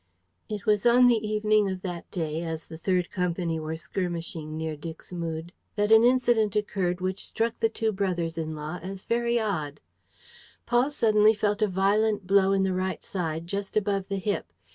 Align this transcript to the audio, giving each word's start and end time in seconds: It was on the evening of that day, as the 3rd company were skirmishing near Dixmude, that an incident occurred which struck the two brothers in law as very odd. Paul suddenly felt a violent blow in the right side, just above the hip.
It 0.49 0.65
was 0.65 0.83
on 0.87 1.05
the 1.05 1.27
evening 1.29 1.69
of 1.69 1.83
that 1.83 2.09
day, 2.09 2.41
as 2.41 2.65
the 2.65 2.75
3rd 2.75 3.11
company 3.11 3.59
were 3.59 3.77
skirmishing 3.77 4.57
near 4.57 4.75
Dixmude, 4.75 5.51
that 5.75 5.91
an 5.91 6.03
incident 6.03 6.55
occurred 6.55 7.01
which 7.01 7.27
struck 7.27 7.59
the 7.59 7.69
two 7.69 7.91
brothers 7.91 8.35
in 8.35 8.55
law 8.55 8.79
as 8.81 9.05
very 9.05 9.39
odd. 9.39 9.79
Paul 10.65 10.89
suddenly 10.89 11.35
felt 11.35 11.61
a 11.61 11.67
violent 11.67 12.25
blow 12.25 12.51
in 12.51 12.63
the 12.63 12.73
right 12.73 13.03
side, 13.03 13.45
just 13.45 13.77
above 13.77 14.07
the 14.07 14.17
hip. 14.17 14.51